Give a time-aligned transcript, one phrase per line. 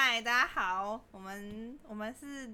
[0.00, 2.48] 嗨，大家好，我们我们是，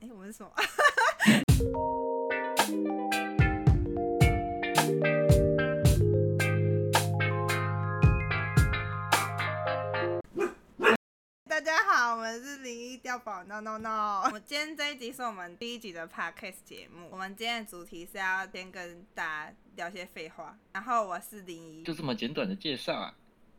[0.00, 0.50] 哎，我们是什么？
[11.46, 14.22] 大家好，我们是零一碉堡，no no no。
[14.32, 20.56] 我今天这一集是我们第一集的 podcast 节目，我们今天的主题是要先跟大家聊些废话。
[20.72, 23.14] 然后我是零一，就这么简短的介绍啊？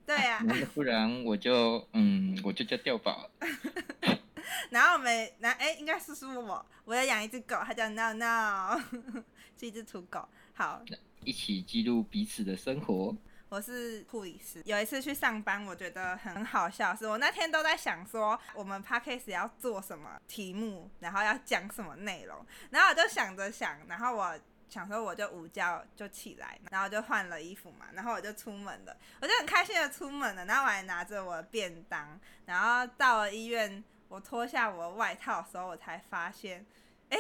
[0.06, 3.30] 对呀、那不然我就嗯，我就叫掉宝。
[4.70, 8.80] 然后我们，那哎，应该是是我，我要养一只狗，它叫 No No，
[9.60, 10.28] 是一只土狗。
[10.54, 10.82] 好，
[11.24, 13.16] 一起记录彼此的生活。
[13.50, 14.62] 我是护理师。
[14.66, 22.38] 有一次去上班，我觉得很好笑，是我那天都在想说，我们 podcast 要做什么题目，然后要讲什么内容，
[22.70, 24.38] 然后我就想着想，然后我
[24.70, 36.66] 想说我就午觉就起来，然后就换了衣服嘛，然后我就出门了，我就很开心的出门了，然后我还拿着我的便当，然后到了医院，我脱下我的外套的时候，我才发现，
[37.10, 37.18] 哎、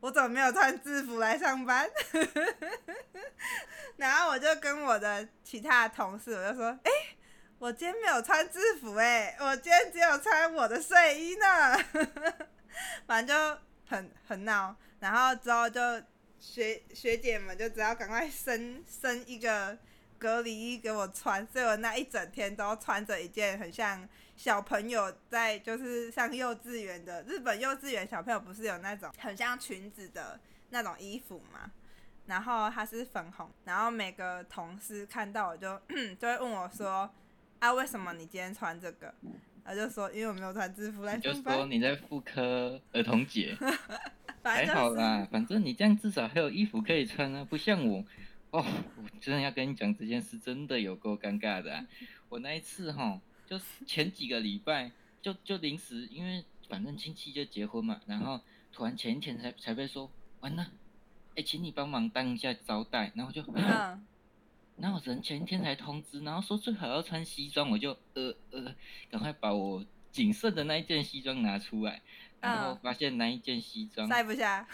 [0.00, 1.90] 我怎么没有穿制服来上班？
[3.96, 6.90] 然后我就跟我的其他的同事，我就说，哎、
[7.58, 11.76] 我今天没有穿制服、哎，我今天只有穿我的睡衣呢。
[13.06, 15.80] 反正就很很闹，然后之后就
[16.40, 19.76] 学学姐们就只要赶快生生一个
[20.18, 30.38] 隔离衣给我穿，所以我那一整天都穿着一件很像小朋友在就是上幼稚园的日本幼稚园小朋友不是有那种很像裙子的
[30.70, 31.70] 那种衣服吗？
[32.26, 35.80] 然后它是粉红，然后每个同事看到我就
[36.20, 37.10] 就会问我说
[37.58, 39.14] ：“啊，为什么你今天穿这个？”
[39.64, 41.56] 我就说：“因为我没有穿制服来就上班。
[41.56, 43.56] 说你在妇科儿童节，”
[44.42, 48.04] 还好啦，反正你这样至少还有衣服可以穿啊，不像我。
[48.50, 48.64] 哦，
[48.96, 51.86] 我真的要跟你讲这件事，真的有够尴尬的、啊。
[52.30, 58.40] 我那一次哈，就是前几个礼拜，就就临时，因为反正亲戚就结婚嘛，然后
[58.72, 60.70] 突然前一天才才被说，完了，
[61.34, 64.02] 哎、请你帮忙当一下招待，然后就，嗯，
[64.78, 68.74] 然后人前一天才通知，然后说最好要穿西装，我就呃呃，
[69.10, 72.00] 赶快把我仅剩的那一件西装拿出来，
[72.40, 74.66] 然后嗯发现那一件西装，塞不下。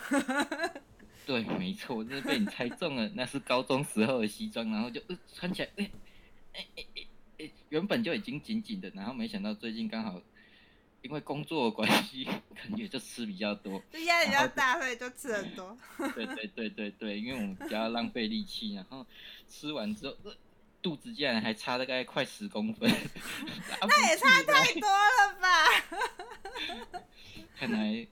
[1.26, 5.90] 对，没错，就是被你猜中了，那是高中时候的西装，然后就呃穿起来，哎
[6.52, 7.02] 哎哎哎
[7.38, 10.20] 哎，原本就已经紧紧的，然后没想到最近刚好
[11.00, 15.76] 因为工作的关系，感觉就吃比较多，就压力比较大，所以就吃很多。
[16.14, 19.06] 对对对对对，因为我们比较浪费力气，然后
[19.48, 20.36] 吃完之后，呃、
[20.84, 22.86] 肚子竟然还差大概快十公分，
[23.80, 25.48] 那也差太多了吧？
[27.56, 28.06] 看来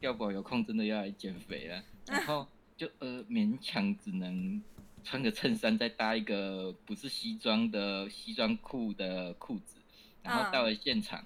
[0.00, 2.46] 碉堡有空真的要来减肥了，然后
[2.76, 4.62] 就呃勉强只能
[5.02, 9.80] 穿个衬衫，再搭一个不是西装的西装裤的裤子，
[10.22, 11.24] 然后到了现场。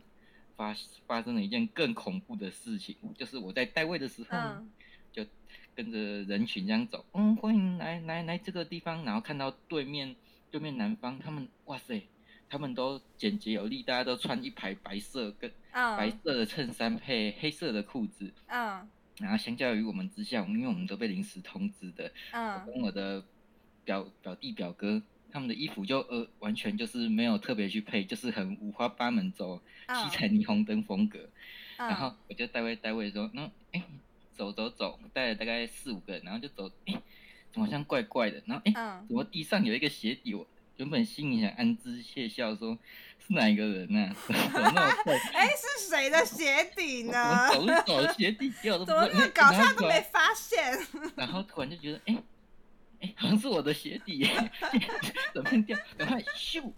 [0.56, 0.74] 发
[1.06, 4.70] 发生了一件更恐怖的事情，就是我在带位的时候，嗯
[5.12, 5.22] 就
[5.74, 10.16] 跟着人群这样走，嗯，欢迎来来来这个地方，然后看到对面
[10.56, 12.02] 对面南方，他们哇塞，
[12.48, 23.22] 他们都简洁有力，大家都穿一排白色跟白嗯色的衬衫配黑色的裤子，嗯然后相较于我们之下，因为我们都被临时通知的，嗯我嗯跟我的
[23.84, 25.02] 表表弟表哥。
[25.28, 31.18] 他们的衣服就呃完全就是没有特别去配，就是很五花八门走七彩霓虹灯风格。
[31.76, 33.82] 嗯，然后我就带位带位说，嗯，哎，
[34.32, 36.70] 走走走，带了大概四五个人，然后就走，
[37.64, 38.42] 好像怪怪的？
[38.46, 40.34] 然后哎，嗯怎么地上有一个鞋底？
[40.34, 40.46] 我
[40.76, 42.76] 原本心里想暗自窃笑说，
[43.26, 44.16] 是哪一个人呢、啊？
[44.28, 45.16] 怎么那么怪？
[45.32, 47.48] 哎，是谁的鞋底我呢？
[47.50, 50.78] 走路走的鞋底掉都怎么那么搞笑都没发现？
[51.16, 52.22] 然后突然就觉得，哎，
[53.00, 54.50] 哎，好像是我的鞋底耶，
[55.32, 55.78] 怎么掉？
[55.96, 56.70] 赶快咻，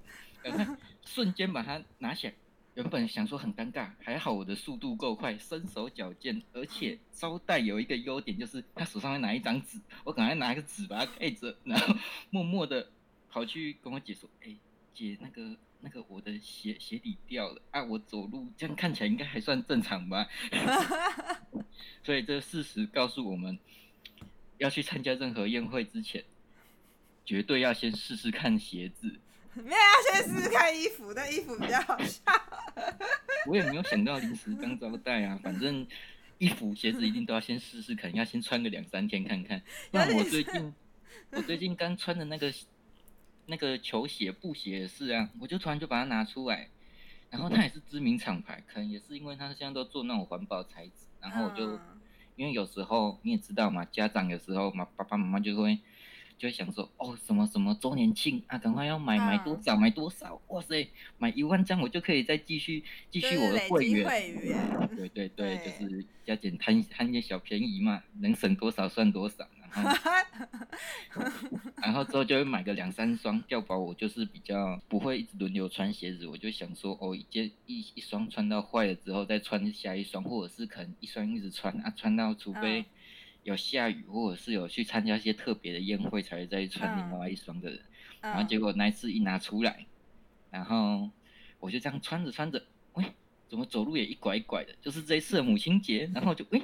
[0.43, 0.67] 赶快
[1.05, 2.34] 瞬间把它拿起来。
[2.78, 11.93] 原本想说很尴尬，还好我的速度够快，身手矫健，而且招待有一个优点就是他手上会拿一张纸，我赶快拿一个纸把它盖着，然后
[12.31, 12.88] 默默的
[13.28, 14.55] 跑去跟我姐说：“哎、
[14.94, 20.29] 姐，那个那个我的鞋鞋底掉了啊，我走路这样看起来应该还算正常吧？
[22.05, 23.58] ”所以这事实告诉我们，
[24.58, 26.25] 要去参加任何宴会之前，
[27.25, 29.19] 绝对要先试试看鞋子。
[29.62, 32.22] 没有要先试试看衣服，那衣服比较好笑。
[33.46, 35.87] 我也没有想到临时当招待啊，反正
[36.38, 39.62] 衣服鞋子一定都要先试试看，要先穿个两三天看看。
[39.90, 40.75] 不然我最近
[41.31, 42.52] 我最近刚穿的那个
[43.46, 46.69] 那个球鞋布鞋也是啊，我就突然就把它拿出来，
[47.31, 51.81] 然后它也是知名厂牌，可能也是因为它现在都做那种环保材质，然后我就、嗯
[52.38, 55.76] 因为有时候你也知道嘛，家长有时候嘛爸爸妈妈就会
[56.38, 60.88] 就会想说，哦，什么什么周年庆啊，赶快要买买多少买多少，哇塞，
[61.19, 64.08] 买一万张我就可以再继续继续我的会员。
[64.08, 64.88] 会员。
[64.96, 69.46] 对对对，就是加减贪贪点小便宜嘛，能省多少算多少。
[69.70, 70.11] 然后，
[71.82, 73.79] 然后之后就会买个两三双吊宝。
[73.79, 82.84] 我就是比较不会一直轮流穿鞋子，我就想说，哦，一件一一双穿到坏了之后再穿下一双，或者是可能一双一直穿啊，穿到除非
[83.43, 87.81] 有下雨或者是有去参加一些特别的宴会才会再穿另外一双的人。
[88.20, 89.87] 然后结果那次一拿出来，
[90.50, 91.08] 然后
[91.61, 92.62] 我就这样穿着穿着，
[92.94, 93.05] 喂，
[93.49, 94.75] 怎么走路也一拐一拐的？
[94.82, 96.62] 就是这一次的母亲节，然后就喂。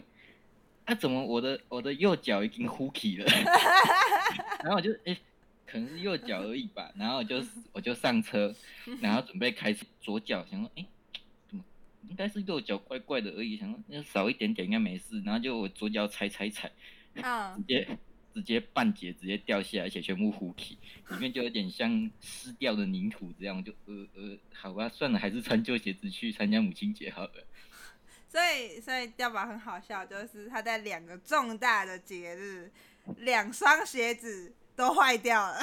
[0.84, 3.24] 啊，怎么我的我的右脚已经呼起了？
[4.62, 5.16] 然后我就哎，
[5.64, 6.92] 可能是右脚而已吧。
[6.94, 7.42] 然后我就
[7.72, 8.54] 我就上车，
[9.00, 10.84] 然后准备开始左脚，想说哎，
[12.08, 15.20] 应该是右脚怪怪的而已，想说要少一点点应该没事。
[15.22, 16.70] 然后就我左脚踩踩踩，
[17.14, 17.98] 直接
[18.32, 20.78] 直接半截直接掉下来，而且全部糊起，
[21.10, 23.62] 里面就有点像湿掉的泥土这样。
[23.62, 27.46] 就呃呃，好吧，算了，还是穿旧鞋子去参加母亲节好了。
[28.28, 32.72] 所以，所以掉宝很好笑，就是他在两个重大的节日，
[33.18, 35.58] 两双鞋子都坏掉了。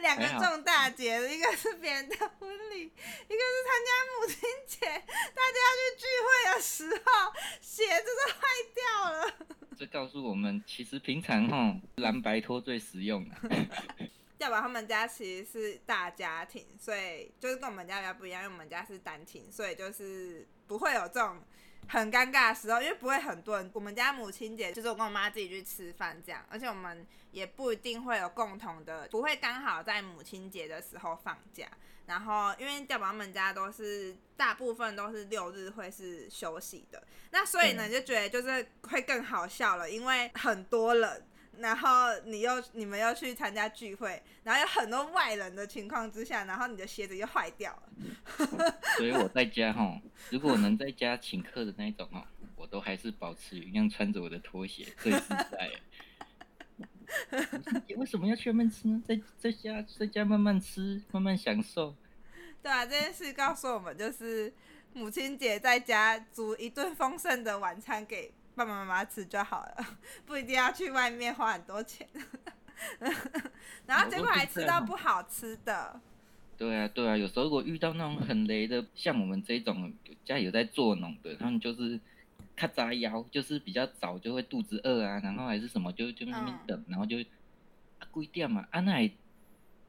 [0.00, 8.40] 两个重大节日，一个是别人的婚礼，一个是参加母亲节，大家要去聚会的时候，鞋子都坏
[8.74, 9.34] 掉了。
[9.78, 13.26] 这告诉我们，其实平常哈蓝白拖最实用。
[14.38, 21.42] 要不他们家其实是大家庭，所以就是跟我们家比较不一样，因为我们家是单亲，所以就是不会有这种
[21.90, 23.68] 很尴尬的时候，因为不会很多人。
[23.74, 31.66] 我们家母亲节就是我跟我妈自己去吃饭这样，而且我们也不一定会有共同的，不会刚好在母亲节的时候放假。
[32.06, 37.02] 然后因为掉宝他们家都是大部分都是六日会是休息的，
[37.32, 41.26] 那所以呢就觉得就是会更好笑了，因为很多人。
[41.58, 41.88] 然后
[42.24, 48.74] 你又你们又去参加聚会，然后有很多外人的情况之下，然后你的鞋子又坏掉了。
[48.96, 50.00] 所以我在家哈，
[50.30, 52.26] 如果能在家请客的那种哈，
[52.56, 55.70] 我都还是保持一样穿着我的拖鞋最自在。
[57.86, 59.02] 你为什么要去外面吃呢？
[59.06, 61.94] 在在家在家慢慢吃，慢慢享受。
[62.62, 64.52] 对啊，这件事告诉我们，就是
[64.92, 68.32] 母亲节在家煮一顿丰盛的晚餐给。
[68.54, 69.86] 爸爸妈妈吃就好了，
[70.26, 72.06] 不一定要去外面花很多钱。
[73.86, 76.00] 然后结果还吃到不好吃的。
[76.56, 79.92] 对啊，对啊，有时候如果遇到那种很雷的，像我们这种
[80.24, 81.98] 家里有在做农的，他们就是
[82.56, 87.16] 咔扎腰，就是比较早就会肚子饿啊，然后还是什么，就就那边等，然后就
[88.10, 89.10] 贵点嘛，啊那。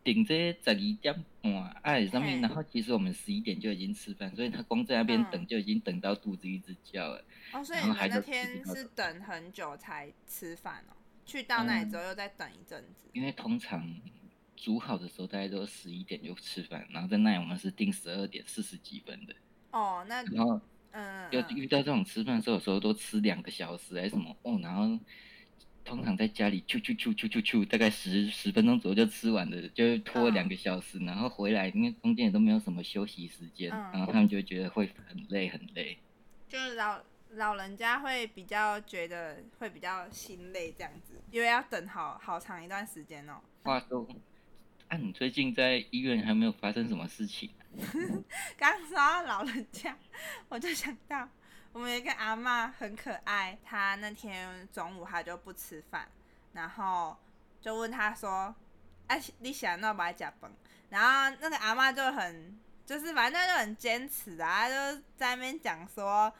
[0.03, 7.23] 顶这十二点半，哎上面，然后其实我们十一点就已经吃饭，所以他光在那边等就已经等到肚子一直叫了。
[7.53, 10.93] 哦，所以你们那天是等很久才吃饭哦？
[11.25, 13.09] 去到那里之后又再等一阵子。
[13.13, 13.87] 因为通常
[14.55, 19.35] 煮好的时候大概都十一点就吃饭，然后在那里我们是定十二点四十几分的。
[19.71, 20.59] 哦，那然后
[20.91, 24.99] 嗯，要遇到这种吃饭的时候，有时候都吃两个小时还是什么哦，然后。
[25.83, 35.97] 通常在家里啾啾啾啾啾啾，大概十十分钟左右就吃完了，就拖两个小时，然后回来，因为中间也都没有什么休息时间，然后他们就觉得会很累很累。
[36.47, 36.99] 就是老
[37.31, 43.41] 老人家会比较觉得会比较心累这样子，因为要等好好长一段时间哦。
[43.63, 44.07] 话说，
[44.87, 47.49] 啊，你最近在医院还没有发生什么事情？
[48.57, 49.97] 刚说到老人家，
[50.49, 51.27] 我就想到。
[51.73, 56.07] 我们有一个阿妈很可爱，她那天中午她就不吃饭，
[56.53, 57.17] 然后
[57.61, 58.53] 就问她说
[59.07, 60.51] ：“哎，你想要不要吃饭？”
[60.89, 66.33] 然后那个阿妈就很，就是反正就很坚持啊，就在那边讲说：“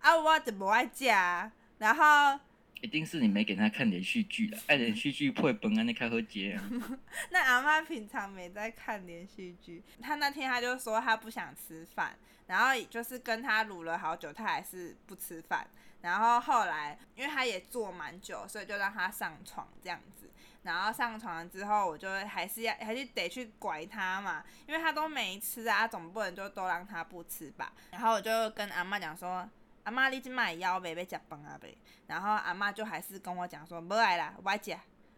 [0.00, 2.38] 啊，我怎么爱加？”然后。
[2.80, 6.70] 一定是你没给他看连续剧了，爱 连续剧破本啊，那开何解啊？
[7.30, 12.16] 那阿妈平常没在看连续剧，他那天他就说他不想吃饭，
[12.48, 15.66] 然后就是跟他撸了好久，他还是不吃饭。
[16.00, 20.28] 然后后来因为他也坐蛮久，所以就让他上床这样子。
[20.64, 27.72] 然后上床之后，我就还是要还是得去拐他嘛，因为他都没吃啊，总不能就都让他不吃吧。
[27.92, 29.48] 然后我就跟阿妈讲说。
[29.84, 31.74] 阿妈，你今麦枵袂要食饭啊袂？
[32.06, 34.76] 然后阿妈就还是跟我讲说，无爱啦，我食。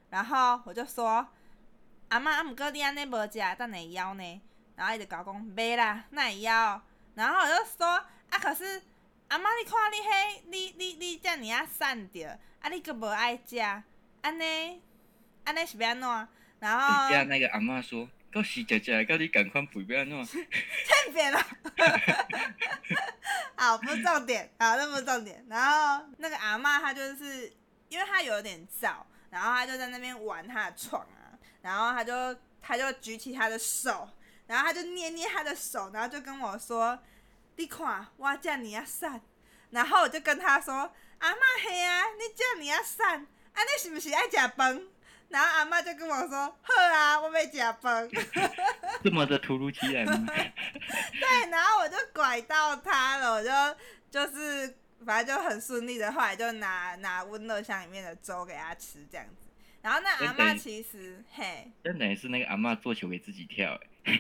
[0.08, 1.26] 然后我就说，
[2.08, 4.40] 阿妈，啊毋过你安尼无食，等下枵呢？
[4.76, 6.80] 然后伊就甲我讲，袂啦，哪会枵？
[7.14, 8.82] 然后我就说，啊，可是
[9.28, 13.58] 阿妈，你看你迄，你你你遮尔啊瘦着，啊，你佫无爱食，
[14.22, 14.82] 安尼，
[15.44, 16.28] 安尼是要安怎？
[16.60, 17.10] 然后。
[17.26, 18.08] 那个阿妈说。
[18.34, 21.38] 到时姐姐跟你赶快补不要弄，太扁了。
[23.54, 25.46] 好，不是重点，好，那不是重点。
[25.48, 27.52] 然后那个阿妈她就是
[27.88, 28.96] 因为她有点燥，
[29.30, 34.10] 然后她就在那边玩她的床啊，然后她就她就举起她的手，
[34.48, 36.98] 然后她就捏捏她的手，然后就跟我说
[37.54, 39.20] ：“你看，我叫你要散。”
[39.70, 44.82] 然后我就跟她说：“阿嬷嘿啊，你叫你要散，啊你是不是爱食饭？”
[45.28, 48.08] 然后阿妈就跟我说：“好啊，我要食饭。”
[49.02, 50.26] 这么的突如其来吗？
[50.30, 53.50] 对，然后我就拐到他了，我就
[54.10, 59.48] 就是反正就很顺利的，后来就拿拿温乐箱里面的粥给他吃这样子。
[59.82, 63.90] 然后那阿妈其实嘿，那等于是那个阿妈做球给自己跳、欸，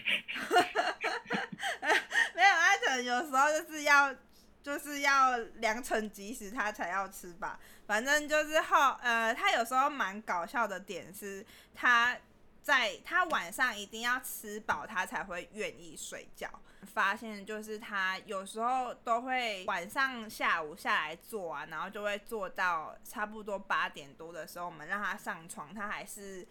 [2.34, 4.14] 没有，他可能有时候就是要
[4.64, 7.60] 就是要良辰吉时他才要吃吧。
[7.86, 11.44] 反正就是后呃，他有时候蛮搞笑的点是，
[11.74, 12.16] 他
[12.62, 16.48] 在他晚上一定要吃饱，他才会愿意睡觉。
[16.94, 26.46] 发现就是他有时候都会晚上下午下来做啊，然后就会做到差不多八点多的时候，我们让他上床，他还是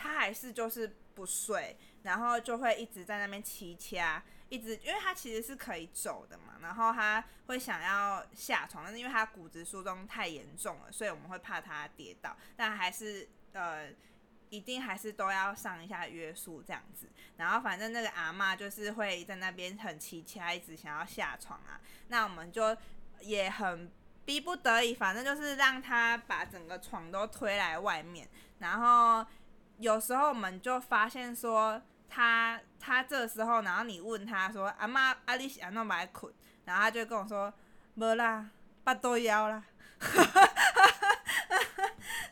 [0.00, 13.90] 他还是就是不睡，然后就会一直在那边骑掐，一直因为他其实是可以走的嘛，然后他会想要下床，但是因为他骨质疏松太严重了，所以我们会怕他跌倒，但还是呃。
[14.50, 22.76] 一定还是都要上一下约束这样子，然后反正那个阿嬷就是会在那边很气掐，一直想要下床啊，那我们就
[23.20, 23.88] 也很
[24.24, 28.28] 逼不得已，反正就是让他把整个床都推来外面，
[28.58, 29.24] 然后
[29.80, 36.32] 有时候我们就发现说他他这时候，然后你问他说阿妈阿你是安怎买困，
[36.64, 37.52] 然后他就跟我说
[37.94, 38.50] 无啦，
[38.84, 39.64] 八肚枵啦。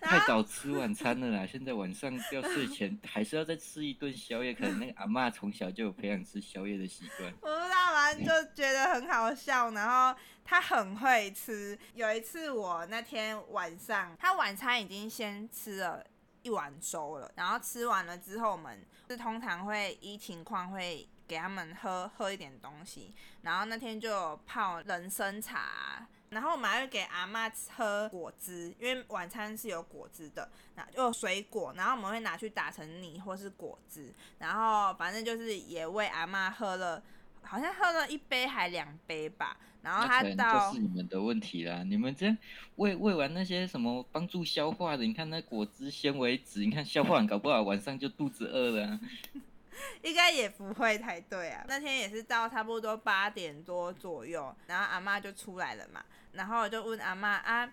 [0.00, 1.46] 太早吃晚餐了啦！
[1.46, 7.30] 现在晚上要睡前还是要再吃一顿宵夜，可能那个阿妈从小就有培养吃宵夜的习惯。
[7.42, 9.70] 我不知道，反正就觉得很好笑。
[9.72, 11.78] 然后他很会吃。
[11.94, 16.02] 有一次我那天晚上，他晚餐已经先吃了
[16.42, 23.14] 一碗粥了，然后吃完了之后，我们是通常会依情况会给他们喝喝一点东西。
[23.42, 26.06] 然后那天就泡人参茶。
[26.30, 37.02] 然后我们还会给阿妈喝果汁，因为晚餐是有果汁的，那就水果，然后我们会拿去打成泥或是果汁，然后反正就是也喂阿妈喝了，
[37.42, 41.82] 好像喝了一杯还两杯吧，然后他到就是你们的问题啦！
[41.84, 42.36] 你们这样
[42.76, 49.00] 喂喂完那些什么帮助消化的，你看那果汁纤维质，你看消化完搞不好晚上就肚子饿了啊、
[50.02, 51.64] 应该也不会太对啊。
[51.68, 57.70] 那天也是到差不多八点多左右，然后阿妈就出来了嘛，然后我就问阿妈啊，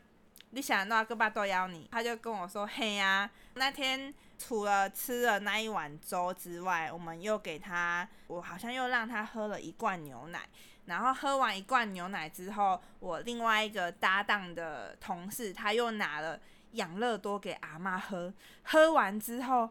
[0.52, 1.88] 你想到个巴豆邀你？
[1.92, 10.48] 他就跟我说嘿呀、那天除了吃了那一碗粥之外，我们又给他，我好像又让他喝了一罐牛奶。
[10.86, 16.40] 然后喝完一罐牛奶之后，我另外一个搭档的同事他又拿了
[16.74, 18.32] 养乐多给阿妈喝。
[18.64, 19.70] 喝完之后，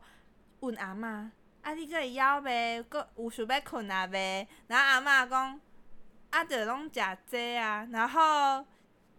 [0.61, 1.30] 问阿妈
[1.62, 2.83] ：“啊，你个会枵袂？
[2.85, 5.61] 个有想要困啊呗？”然后阿妈讲
[6.30, 8.66] ：“啊，就拢食这啊。”然后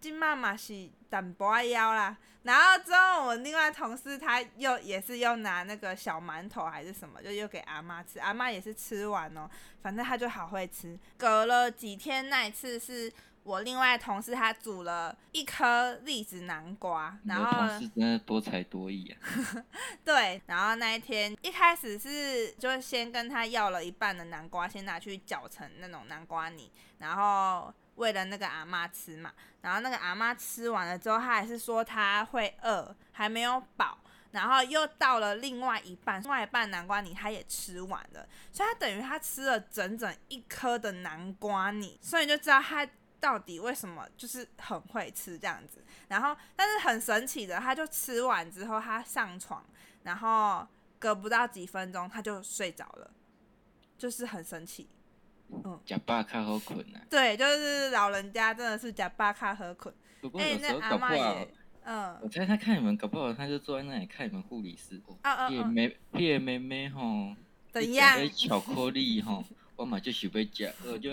[0.05, 2.15] 即马嘛是淡薄仔枵啦。
[2.43, 8.19] 然后之后我另外同事他又也是又拿那个小馒头还是什么，就又给阿妈吃。
[8.19, 9.49] 阿妈也是吃完哦，
[9.81, 10.95] 反正他就好会吃。
[11.17, 19.65] 隔了几天，那一次是我另外同事他煮了一颗栗子南瓜，然后同事真的多才多艺啊！
[20.05, 29.33] 对，然后那一天一开始是就先跟他要了一半的南瓜，先拿去搅成那种南瓜泥，然后为了那个阿妈吃嘛。
[29.61, 33.97] 然后那个阿妈吃完了之后，她还是说她会饿，还没有饱。
[34.31, 42.85] 然后又到了另外一半，另外一半南瓜泥她也吃完了，所以她等于她吃了整整一颗的南瓜泥，所以就知道她
[43.17, 45.81] 到底为什么就是很会吃这样子。
[46.09, 49.65] 然后，但是很神奇的，她就吃完之后，她上床，
[50.03, 50.67] 然后
[50.99, 53.09] 隔不到几分钟，她就睡着了，
[53.97, 54.89] 就是很神奇。
[55.85, 57.01] 假巴卡好困啊！
[57.09, 59.93] 对，就是老人家真的是假巴卡好困。
[59.93, 61.47] 哎、不过有时候阿搞不好
[61.83, 64.99] 嗯，我猜他看你们，搞不好他就坐在那里看你们护理师。
[65.05, 67.35] 哦啊啊啊，迄个妹，叶妹妹吼，
[67.71, 68.19] 怎样？
[68.19, 69.43] 你食迄巧克力吼，
[69.75, 71.11] 我嘛就喜欢吃，我就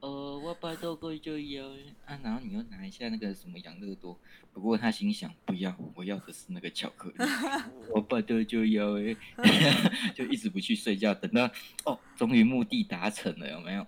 [0.00, 1.66] 呃，我巴豆哥就要
[2.04, 4.18] 啊，然后你又拿一下那个什么养乐多，
[4.52, 7.16] 不过他心想不要，我要的是那个巧克力，
[7.94, 9.16] 我巴豆就要诶，
[10.14, 11.50] 就一直不去睡觉，等到
[11.84, 13.86] 哦，终于目的达成了，有没有？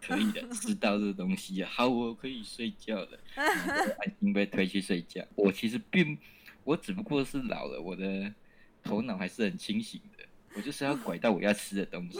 [0.00, 5.22] 可以的，知道这个东西了，好，我可以睡觉了， 然后就安心被推去睡觉。
[5.34, 6.16] 我其实并，
[6.64, 8.32] 我只不过是老了，我的
[8.82, 10.24] 头脑还是很清醒的，
[10.54, 12.18] 我就是要拐到我要吃的东西。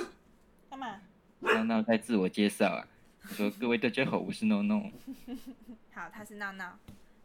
[0.68, 1.00] 干嘛？
[1.40, 4.82] 闹闹在自我介绍啊，我说各位大家好，我是闹闹。
[5.94, 6.78] 好，他是闹闹，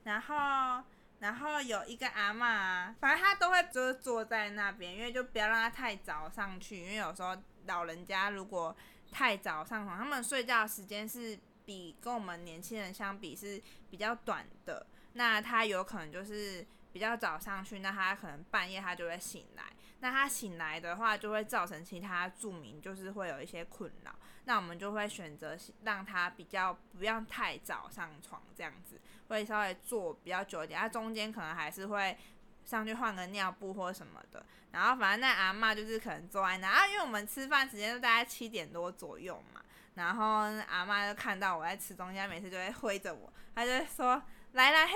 [0.03, 0.83] 然后
[1.19, 7.35] 然后有一个阿嬷，反正他都会就是坐在那边，因为就不要让他太早上去，因为有时候
[7.65, 8.75] 老人家如果
[9.11, 19.63] 太早上床，他们睡觉时间是比跟我们年轻人相比是比较短的，那他有可能就是比较早上去，那他可能半夜他就会醒来，
[20.01, 24.13] 那他醒来的话就会造成其他住民就是会有一些困扰，
[24.45, 28.99] 那我们就会选择让他比较不要太早上床这样子。
[29.27, 32.15] 会稍微坐比较久一点，他中间可能还是会
[32.63, 34.45] 上去换个尿布或什么的。
[34.71, 39.61] 然后反正那阿妈就是可能坐在那啊，因为我们吃饭时间都大概七点多左右嘛。
[39.95, 44.21] 然后阿妈就看到我在吃东西，每次就会挥着我，他就说
[44.55, 44.93] ：“来啦，迄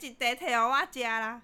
[0.00, 1.42] 迄，一块摕互我食啦。”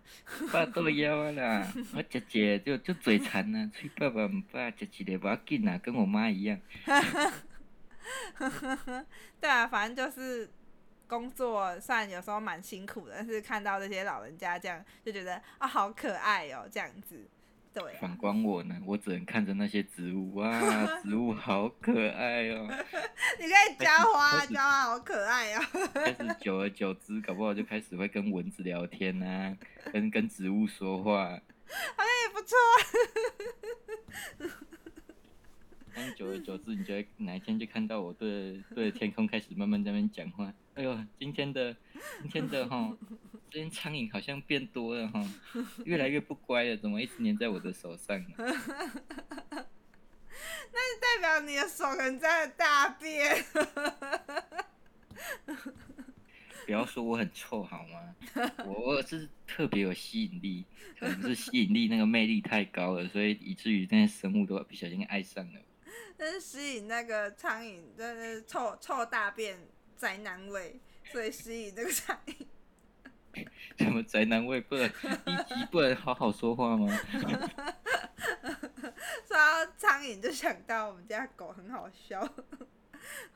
[0.53, 6.59] 爸都枵啊啦， 我食食就就嘴馋啊，嘴爸爸唔爸食一个无要紧啦，跟我妈一样。
[9.41, 10.51] 对啊，反正就是。
[11.09, 17.27] 工作虽然有时候蛮辛苦的，但是看到这些老人家这样，就觉得啊好可爱哦，这样子。
[17.79, 17.95] 对。
[18.01, 20.51] 反观我呢，我只能看着那些植物，哇，
[21.03, 22.67] 植物好可爱哦。
[23.39, 25.63] 你可以浇花，浇花好可爱哦。
[25.95, 29.57] 但是久而久之，搞不好就开始会跟蚊子聊天啊，
[29.93, 31.41] 跟跟植物说话。
[31.97, 32.57] 好像也不错。
[36.17, 40.53] 久而久之，你就会哪一天就看到我对对天空开始慢慢在那边讲话。
[40.79, 41.77] 哎呦，今天的
[42.23, 42.97] 今天的哈，
[43.51, 45.29] 这天苍蝇好像变多了哈，
[45.85, 48.17] 越来越不乖了，怎么一直粘在我的手上？
[50.71, 53.45] 那是代表你的手可能在大便。
[56.65, 58.15] 不要说我很臭好吗？
[58.65, 60.65] 我是特别有吸引力，
[61.01, 65.61] 可能是吸引力那个魅力太高了，所以以至于那些生物都不小心爱上了。
[66.19, 69.59] 那是吸引那个苍蝇，真的是臭臭大便
[69.99, 72.47] 宅男味，所以吸引这个苍蝇。
[73.77, 74.61] 什么宅男味？
[74.61, 76.87] 不能一集不能好好说话吗？
[79.27, 82.27] 说到苍蝇，就想到我们家狗很好笑。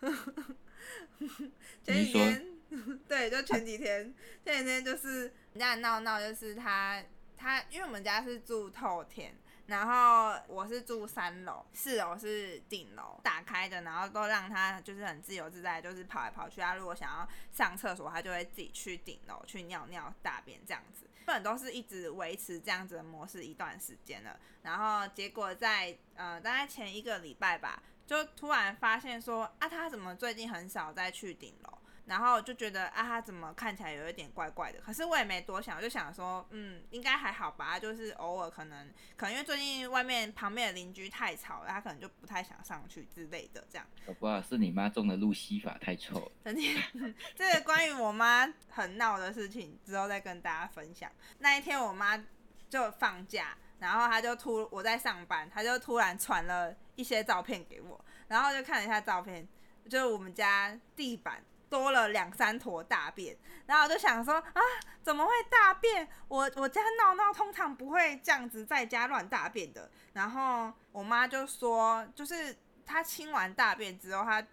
[1.85, 2.47] 前几天，
[3.07, 7.03] 对，就前几天，前几天就是人家闹闹，就是他
[7.37, 9.35] 他，因为我们家是住透天。
[9.73, 16.61] 然后我是住三楼，四楼是顶楼，打开的，然后都让他就是很自由自在，就是跑来跑去。
[16.61, 21.07] 他如果想要上厕所，他就会自己去顶楼去尿尿大便这样子。
[21.07, 24.39] 基本都是一直维持这样子的模式一段时间了。
[24.61, 31.79] 然后结果在呃大概前一个礼拜吧，就突然发现说啊，他怎么最近很少再去顶楼？
[32.07, 34.81] 然后就觉得啊，他怎么看起来有一点怪怪的？
[34.81, 37.79] 可是我也没多想，我就想说，嗯，应该还好吧。
[37.79, 43.65] 就是偶尔可能，可能因为最近外面旁边的邻居太吵了，他可能就不太想上去之类的。
[43.71, 43.87] 这样，
[44.19, 46.31] 不好是你妈种的路西法太臭。
[46.45, 46.77] 整天，
[47.37, 51.11] 这个关于我妈很闹的事情，之后再跟大家分享。
[51.39, 52.21] 那一天我妈
[52.69, 59.47] 就放假，然后她就突我在上班，她就突然传了一些照片给我，然后就看了一下照片，
[59.89, 61.41] 就是我们家地板。
[61.73, 64.61] 多了两三坨大便，然后我就想说啊，
[65.03, 66.07] 怎么会大便？
[66.29, 69.91] 我我家闹闹通常不会这样子在家乱大便的。
[70.13, 72.55] 然后我妈就说，就是
[72.85, 74.47] 她清完大便之后，她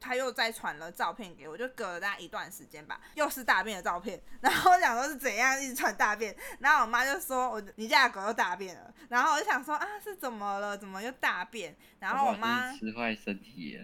[0.00, 4.20] 她又再传了照片给我，就隔了大概一段时间吧，又是大便的照片。
[4.40, 8.92] 然后我想说是怎样一直传大便，然后我妈就说我你家的狗又大便了。
[9.08, 10.76] 然后我就想说啊，是怎么了？
[10.76, 11.76] 怎么又大便？
[12.00, 13.78] 然后我妈吃坏身体。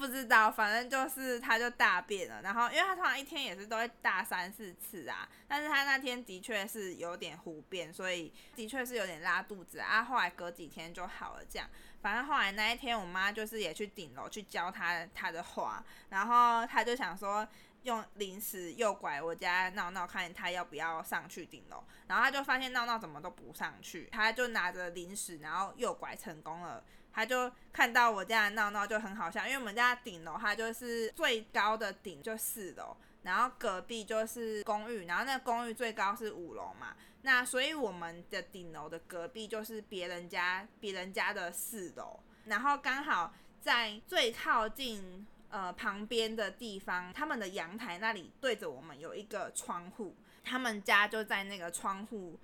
[0.00, 10.02] 不知道，反正就是他就大便了，然后因为他通常一天也是都会大三四次啊，但是他那天的确是有点胡便，所以的确是有点拉肚子啊。
[10.02, 11.68] 后来隔几天就好了，这样。
[12.00, 17.46] 反正后来那一天，我妈就是也去顶楼去教他他的花，然后他就想说
[17.82, 26.82] 用零食诱拐我家闹闹，看他要不要上去顶楼，然后他就发现闹闹怎么都不上去，他就拿着零食，然后诱拐成功了。
[27.12, 52.38] 他就看到我家闹闹就很好笑，因为我们家顶楼它就是最高的顶就四楼，然后隔壁就是公寓，然后那公寓最高是五楼嘛，那所以我们的顶楼的隔壁就是别人家别人家的四楼，然后刚好在最靠近呃旁边的地方，他们的阳台那里对着我们有一个窗户，他们家就在那个窗户。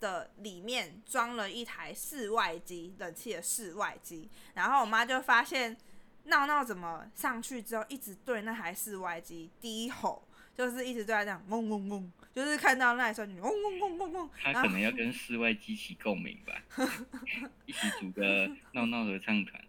[0.00, 4.28] 的里面装了一台室外机，冷气的室外机。
[4.54, 5.76] 然后我妈就发现
[6.24, 14.30] 闹闹怎么上去之后一直对那台室外机低吼，就是一直对它这样嗡嗡嗡，就是看到那台声音嗡嗡嗡嗡嗡。
[14.42, 16.60] 他可能要跟室外机起共鸣吧，
[17.66, 19.62] 一起组个闹闹合唱团。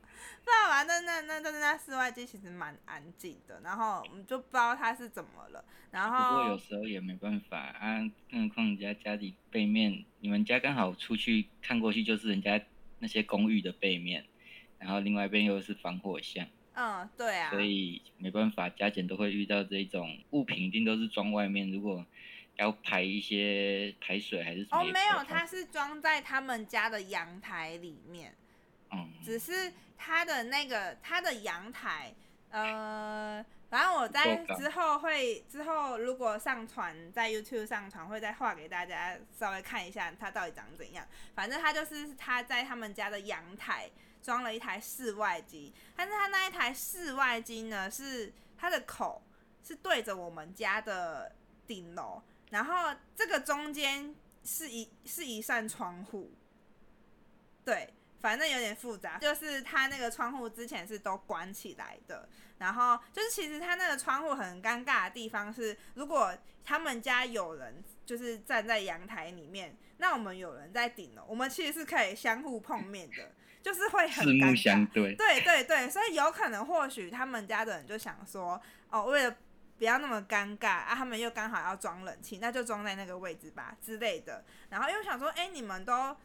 [0.48, 0.84] 不知道吧？
[0.84, 5.64] 那那那那那室外机其实蛮安静的，然后我们就不知道它是怎么了。
[5.92, 8.00] 然后不过有时候也没办法啊，
[8.32, 12.62] 更何况人家家里背面，你们家刚好出去看过去就是人家
[13.00, 14.24] 那些公寓的背面，
[14.80, 21.70] 然后另外一边又是防火巷，嗯，对啊，所以没办法，加减都会遇到这种物品，一定都是装外面。
[21.70, 22.06] 如果
[22.56, 28.36] 要排一些排水还是什么哦，没有，它是装在他们家的阳台里面，
[28.92, 32.14] 嗯，只是他的那个他的阳台，
[32.50, 41.06] 呃，反正我在之后会之后如果上传在 YouTube 上传，会再画给大家稍微看一下它到底长怎样。
[41.36, 43.90] 反正他就是他在他们家的阳台
[44.22, 49.22] 装了一台室外机，但是他那一台室外机呢是它的口
[49.64, 56.32] 是对着我们家的顶楼，然后这个中间是一是一扇窗户，
[57.66, 62.28] 对，反正有点复杂，就是他那个窗户之前是都关起来的，
[62.58, 74.88] 然后就是其实他那个窗户很尴尬的地方是，如果他们家有人就是站在阳台里面，那我们有人在顶楼，我们其实是可以相互碰面的， 就是会很尴尬。
[74.92, 79.36] 对，对对对，所以有可能或许他们家的人就想说，哦，为了
[79.78, 84.44] 不要那么尴尬啊，他们又刚好要装冷气，那就装在那个位置吧之类的。
[84.70, 86.18] 然后又想说，哎，你们都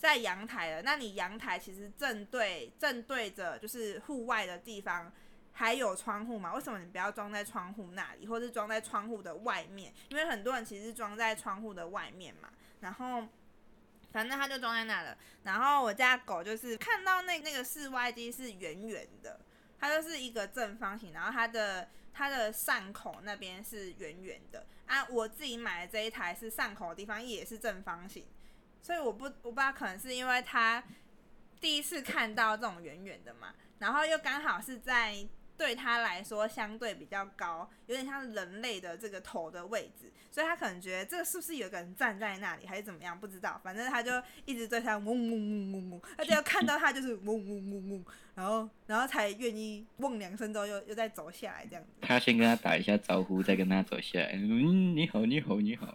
[0.00, 5.12] 在阳台了，那你阳台其实正对正对着就是户外的地方。
[5.52, 6.54] 还有窗户嘛？
[6.54, 9.92] 为什么你不要装在窗户那里，或是装在窗户的外面？
[10.08, 12.48] 因为很多人其实装在窗户的外面嘛。
[12.80, 13.26] 然后，
[14.10, 15.18] 反正他就装在那了。
[15.42, 19.38] 然后我家狗就是看到那那个室外机是圆圆的，
[19.78, 25.04] 它就是一个正方形，然后它的它的扇口那边是圆圆的啊。
[25.10, 28.24] 我自己买的这一台是扇口的地方也是正方形，
[28.82, 30.82] 所以我不我不知道可能是因为他
[31.60, 43.18] 第一次看到这种远远的嘛，然后又刚好是在对他来说相对比较高，有点像人类的这个头的位置，所以他可能觉得这个是不是有个人站在那里，还是怎么样？
[43.18, 44.10] 不知道，反正他就
[44.46, 51.90] 一直对他嗡嗡嗡嗡嗡，而且要看到他就是嗡嗡嗡嗡，然后然后才愿意嗡两声之后又又再走下来这样子。
[52.00, 54.30] 他先跟他打一下招呼，再跟他走下来。
[54.32, 55.94] 嗯，你好，你好，你好。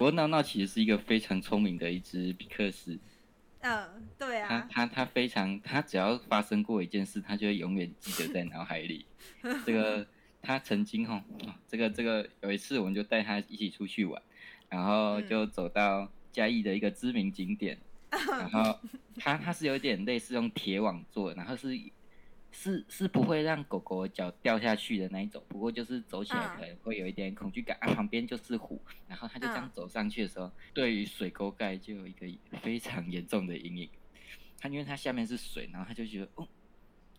[0.00, 2.98] 不过闹闹其实是一个非常聪明的一只比克斯，
[3.60, 9.04] 嗯，对他啊，他他他非常，他只要发生过一件事，他就会永远记得在脑海里。
[9.66, 10.06] 这个
[10.40, 14.22] 他曾经哈，哦这个这个有一次我们就带他一起出去玩，
[14.70, 17.76] 然后就走到嘉义的一个知名景点，
[18.10, 18.80] 然后
[19.16, 21.78] 他他是有点类似用铁网做的，然后是
[22.52, 32.26] 是是不会让狗狗脚掉下去的那一种，不过就是走起来嗯可能会有一点恐惧感、啊， 旁边就是湖，然后他就这样嗯走上去的时候，对于水沟盖就有一个
[32.60, 33.88] 非常严重的阴影。
[34.58, 36.46] 他因为它下面是水，然后他就觉得哦，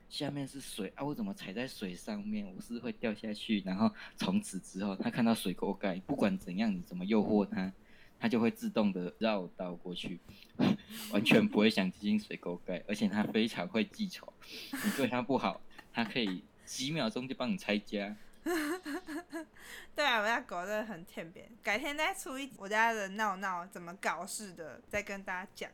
[0.10, 2.46] 下面是水啊，我怎么踩在水上面？
[2.56, 3.62] 我是会掉下去。
[3.65, 7.74] 然后从此之后，他看到水沟盖，不管怎样你怎么诱惑他，
[8.21, 10.19] 他就会自动的绕道过去，
[11.12, 14.31] 完全不会想接近水沟盖，而且它非常会记仇。
[14.71, 15.60] 你对它不好，
[15.91, 18.15] 它可以几秒钟就帮你拆家。
[19.95, 25.71] 对啊，我家狗真的很欠扁，改天再出一我家的闹闹怎么搞事的，再跟大家讲，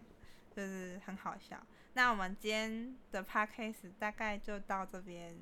[0.56, 1.62] 就是很好笑。
[1.94, 5.36] 那我们今天的 podcast 大概就到这边，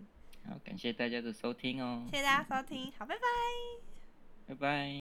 [0.47, 3.21] 好，感谢大家的收听哦，谢谢大家收听，好，拜拜。
[4.47, 4.93] 拜拜。